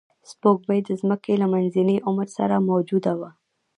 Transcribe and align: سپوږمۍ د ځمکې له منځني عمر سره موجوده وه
سپوږمۍ 0.29 0.79
د 0.85 0.89
ځمکې 1.01 1.33
له 1.41 1.47
منځني 1.53 1.97
عمر 2.07 2.27
سره 2.37 2.55
موجوده 2.69 3.13
وه 3.19 3.29